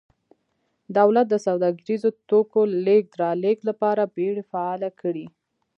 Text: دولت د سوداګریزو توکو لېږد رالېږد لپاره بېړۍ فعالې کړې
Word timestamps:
دولت 0.97 1.25
د 1.29 1.35
سوداګریزو 1.47 2.09
توکو 2.29 2.61
لېږد 2.85 3.13
رالېږد 3.21 3.63
لپاره 3.69 4.11
بېړۍ 4.15 4.43
فعالې 4.51 4.89
کړې 5.01 5.25